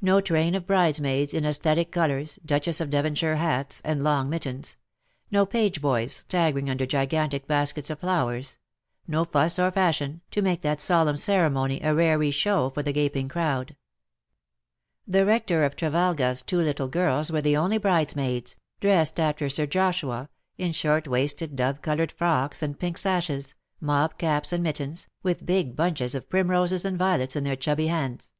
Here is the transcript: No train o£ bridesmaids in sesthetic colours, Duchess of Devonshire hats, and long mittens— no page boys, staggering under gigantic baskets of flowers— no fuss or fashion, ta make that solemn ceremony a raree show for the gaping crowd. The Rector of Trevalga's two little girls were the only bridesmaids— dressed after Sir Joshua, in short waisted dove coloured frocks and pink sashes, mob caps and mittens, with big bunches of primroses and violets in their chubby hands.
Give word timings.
No 0.00 0.22
train 0.22 0.54
o£ 0.54 0.64
bridesmaids 0.64 1.34
in 1.34 1.44
sesthetic 1.44 1.90
colours, 1.92 2.38
Duchess 2.42 2.80
of 2.80 2.88
Devonshire 2.88 3.36
hats, 3.36 3.82
and 3.84 4.02
long 4.02 4.30
mittens— 4.30 4.78
no 5.30 5.44
page 5.44 5.82
boys, 5.82 6.14
staggering 6.24 6.70
under 6.70 6.86
gigantic 6.86 7.46
baskets 7.46 7.90
of 7.90 7.98
flowers— 7.98 8.56
no 9.06 9.26
fuss 9.26 9.58
or 9.58 9.70
fashion, 9.70 10.22
ta 10.30 10.40
make 10.40 10.62
that 10.62 10.80
solemn 10.80 11.18
ceremony 11.18 11.80
a 11.82 11.92
raree 11.94 12.30
show 12.30 12.70
for 12.70 12.82
the 12.82 12.94
gaping 12.94 13.28
crowd. 13.28 13.76
The 15.06 15.26
Rector 15.26 15.64
of 15.64 15.76
Trevalga's 15.76 16.40
two 16.40 16.56
little 16.60 16.88
girls 16.88 17.30
were 17.30 17.42
the 17.42 17.58
only 17.58 17.76
bridesmaids— 17.76 18.56
dressed 18.80 19.20
after 19.20 19.50
Sir 19.50 19.66
Joshua, 19.66 20.30
in 20.56 20.72
short 20.72 21.06
waisted 21.06 21.54
dove 21.56 21.82
coloured 21.82 22.12
frocks 22.12 22.62
and 22.62 22.78
pink 22.80 22.96
sashes, 22.96 23.54
mob 23.82 24.16
caps 24.16 24.50
and 24.50 24.62
mittens, 24.64 25.08
with 25.22 25.44
big 25.44 25.76
bunches 25.76 26.14
of 26.14 26.30
primroses 26.30 26.86
and 26.86 26.96
violets 26.96 27.36
in 27.36 27.44
their 27.44 27.54
chubby 27.54 27.88
hands. 27.88 28.32